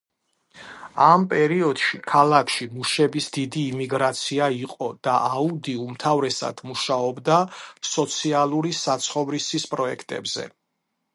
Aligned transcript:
ამ 1.07 1.25
პერიოდში 1.33 1.99
ქალაქში 2.11 2.67
მუშების 2.77 3.27
დიდი 3.35 3.65
იმიგრაცია 3.73 4.47
იყო 4.61 4.87
და 5.09 5.13
აუდი 5.27 5.75
უმთავრესად 5.83 6.63
მუშაობდა 6.71 7.37
სოციალური 7.93 8.73
საცხოვრისის 8.79 9.67
პროექტებზე. 9.75 10.47